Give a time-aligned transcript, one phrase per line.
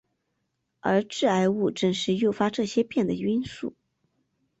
[0.79, 3.75] 而致癌物正是诱发这些变的因素。